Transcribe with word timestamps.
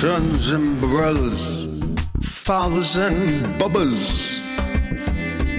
sons 0.00 0.50
and 0.52 0.78
brothers, 0.78 1.64
fathers 2.20 2.96
and 2.96 3.16
bubbas, 3.58 4.38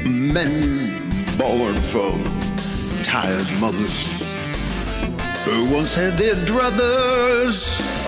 men 0.06 1.02
born 1.40 1.74
from 1.82 2.22
tired 3.02 3.48
mothers 3.60 4.22
who 5.44 5.74
once 5.74 5.96
had 5.96 6.16
their 6.20 6.36
druthers 6.46 7.58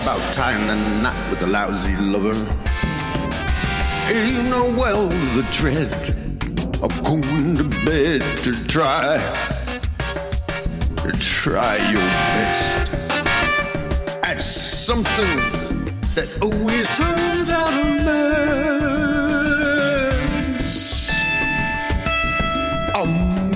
about 0.04 0.22
tying 0.32 0.68
the 0.68 0.76
knot 1.02 1.18
with 1.30 1.42
a 1.42 1.48
lousy 1.48 1.96
lover. 1.96 2.38
You 4.14 4.44
know 4.44 4.72
well 4.78 5.08
the 5.08 5.44
dread 5.50 5.92
of 6.80 6.92
going 7.02 7.56
to 7.56 7.64
bed 7.84 8.22
to 8.44 8.52
try, 8.68 9.18
to 11.02 11.10
try 11.18 11.76
your 11.90 12.08
best 12.36 12.94
at 14.22 14.40
something 14.40 15.59
that 16.14 16.38
always 16.42 16.88
turns 16.88 17.50
out 17.50 17.72
a 17.72 17.84
mess. 20.56 21.12
A 22.94 23.06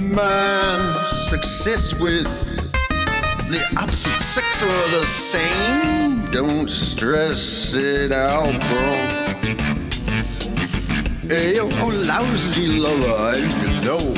man's 0.00 1.06
success 1.30 1.98
with 2.00 2.28
the 3.50 3.60
opposite 3.76 4.20
sex 4.20 4.62
or 4.62 4.88
the 4.90 5.06
same. 5.06 6.30
Don't 6.30 6.68
stress 6.70 7.74
it 7.74 8.12
out, 8.12 8.52
bro. 8.68 8.94
Hey, 11.28 11.54
you're 11.54 11.68
a 11.68 11.86
lousy 12.06 12.68
lover, 12.78 13.36
and 13.36 13.52
you 13.62 13.70
know. 13.84 14.14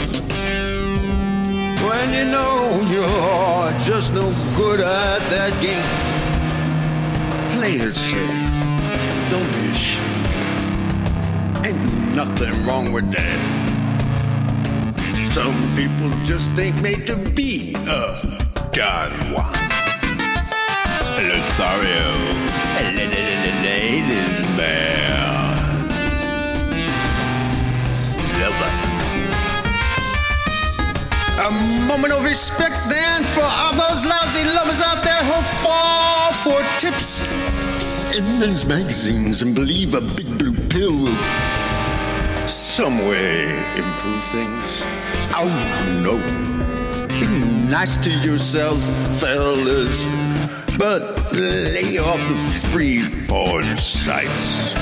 When 1.87 2.13
you 2.13 2.25
know 2.25 2.81
you're 2.91 3.73
just 3.81 4.13
no 4.13 4.33
good 4.57 4.81
at 4.81 5.21
that 5.31 5.53
game, 5.63 6.16
play 7.67 7.87
it 7.87 7.95
safe. 7.95 8.21
Don't 9.31 9.51
be 9.53 9.65
ashamed. 9.75 10.27
Ain't 11.67 12.15
nothing 12.15 12.55
wrong 12.67 12.93
with 12.93 13.11
that. 13.13 13.39
Some 15.31 15.59
people 15.75 16.11
just 16.25 16.57
ain't 16.59 16.81
made 16.81 17.07
to 17.09 17.17
be 17.17 17.75
a 17.75 18.03
Don 18.73 19.11
Juan. 19.33 19.53
Lothario, 21.29 22.09
ladies 23.67 24.39
man, 24.57 25.57
lover. 28.41 28.73
A 31.47 31.51
moment 31.87 32.13
of 32.13 32.23
respect 32.25 32.79
then 32.89 33.25
for 33.25 33.43
all 33.43 33.73
those 33.73 34.05
lousy 34.05 34.45
lovers 34.55 34.81
out 34.81 35.03
there 35.05 35.23
who 35.25 35.43
fall 35.63 35.96
for 36.47 36.63
tips 36.79 37.21
in 38.17 38.25
men's 38.39 38.65
magazines 38.67 39.43
and 39.43 39.53
believe 39.53 39.95
a 39.95 40.01
big 40.01 40.29
blue 40.39 40.55
pill 40.69 40.97
will 40.97 41.19
some 42.47 42.99
way 43.09 43.47
improve 43.75 44.23
things. 44.27 44.85
Oh 45.35 45.51
no. 46.07 46.15
Be 47.19 47.27
nice 47.69 47.97
to 47.97 48.11
yourself, 48.11 48.79
fellas, 49.19 50.05
but 50.79 51.33
lay 51.33 51.99
off 51.99 52.23
the 52.29 52.69
free 52.71 53.27
porn 53.27 53.77
sites. 53.77 54.73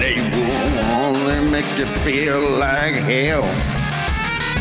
They 0.00 0.16
will 0.32 0.84
only 1.04 1.50
make 1.50 1.68
you 1.78 1.84
feel 2.06 2.40
like 2.52 2.94
hell. 2.94 3.44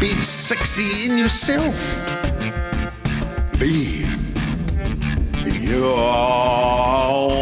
Be 0.02 0.10
sexy 0.20 1.10
in 1.10 1.18
yourself. 1.18 1.78
Be 3.58 4.05
your 5.66 5.98
own 5.98 7.42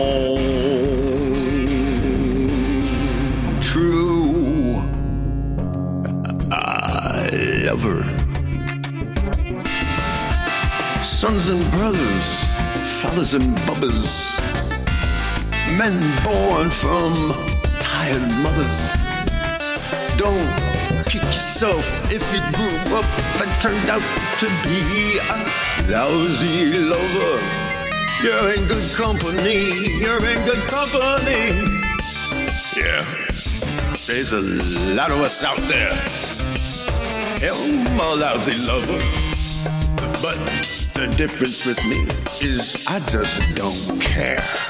true 3.59 4.75
uh, 6.51 7.29
lover. 7.65 8.03
Sons 11.03 11.49
and 11.49 11.71
brothers, 11.71 12.45
fathers 13.01 13.33
and 13.33 13.57
bubbas, 13.67 14.39
men 15.77 15.93
born 16.23 16.69
from 16.69 17.13
tired 17.79 18.25
mothers. 18.41 18.93
Don't 20.17 20.55
kick 21.07 21.23
yourself 21.23 21.85
if 22.11 22.23
you 22.33 22.39
grew 22.55 22.95
up 22.95 23.05
and 23.41 23.61
turned 23.61 23.89
out 23.89 24.03
to 24.39 24.47
be 24.63 25.17
a 25.19 25.63
lousy 25.91 26.79
lover. 26.79 27.32
You're 28.23 28.53
in 28.53 28.65
good 28.69 28.89
company. 28.93 29.99
You're 29.99 30.25
in 30.25 30.45
good 30.45 30.63
company. 30.69 31.59
Yeah, 32.77 33.03
there's 34.07 34.31
a 34.31 34.39
lot 34.95 35.11
of 35.11 35.19
us 35.19 35.43
out 35.43 35.59
there. 35.67 35.91
I'm 37.43 37.99
a 37.99 38.15
lousy 38.15 38.57
lover. 38.65 38.97
But 40.21 40.37
the 40.93 41.13
difference 41.17 41.65
with 41.65 41.83
me 41.83 42.07
is 42.39 42.85
I 42.87 42.99
just 43.11 43.43
don't 43.55 43.99
care. 43.99 44.62